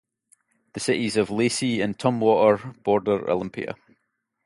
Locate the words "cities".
0.79-1.15